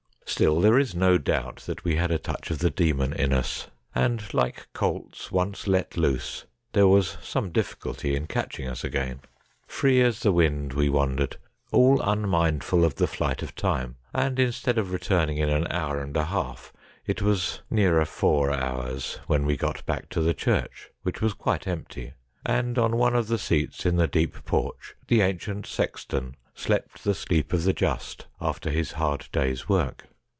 Still, 0.31 0.61
there 0.61 0.79
is 0.79 0.95
no 0.95 1.17
doubt 1.17 1.57
that 1.67 1.83
we 1.83 1.97
had 1.97 2.09
a 2.09 2.17
touch 2.17 2.49
of 2.51 2.59
the 2.59 2.69
demon 2.69 3.11
in 3.11 3.33
us, 3.33 3.67
and 3.93 4.33
like 4.33 4.65
colts 4.73 5.29
once 5.29 5.67
let 5.67 5.97
loose 5.97 6.45
there 6.71 6.87
was 6.87 7.17
some 7.21 7.51
difficulty 7.51 8.15
in 8.15 8.27
catching 8.27 8.65
us 8.67 8.81
again. 8.81 9.19
Free 9.67 10.01
as 10.01 10.21
the 10.21 10.31
wind 10.31 10.71
we 10.71 10.87
wandered, 10.87 11.35
all 11.71 11.99
unmindful 12.01 12.85
of 12.85 12.95
the 12.95 13.07
flight 13.07 13.43
of 13.43 13.53
time, 13.55 13.97
and 14.13 14.39
instead 14.39 14.77
of 14.77 14.93
returning 14.93 15.37
in 15.37 15.49
an 15.49 15.67
hour 15.69 16.01
and 16.01 16.15
a 16.15 16.25
half, 16.25 16.71
it 17.05 17.21
was 17.21 17.59
nearer 17.69 18.05
four 18.05 18.51
hours 18.51 19.19
when 19.27 19.45
we 19.45 19.57
got 19.57 19.85
back 19.85 20.07
to 20.09 20.21
the 20.21 20.33
church, 20.33 20.89
which 21.03 21.21
was 21.21 21.33
quite 21.33 21.67
empty, 21.67 22.13
and 22.45 22.79
on 22.79 22.95
one 22.95 23.15
of 23.17 23.27
the 23.27 23.37
seats 23.37 23.85
in 23.85 23.97
the 23.97 24.07
deep 24.07 24.43
porch 24.45 24.95
the 25.07 25.19
ancient 25.19 25.67
sexton 25.67 26.35
slept 26.55 27.03
the 27.03 27.13
sleep 27.13 27.51
of 27.51 27.63
the 27.65 27.73
just 27.73 28.27
after 28.39 28.69
his 28.69 28.93
hard 28.93 29.27
day's 29.33 29.67
work. 29.67 30.07